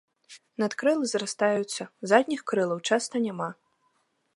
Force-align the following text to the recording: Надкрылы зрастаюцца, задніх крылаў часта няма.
Надкрылы 0.63 1.05
зрастаюцца, 1.11 1.81
задніх 2.13 2.41
крылаў 2.53 2.79
часта 2.93 3.15
няма. 3.29 3.49